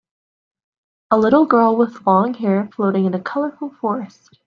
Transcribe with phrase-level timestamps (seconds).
[1.11, 4.35] A little girl with long hair floating in a colorful forrest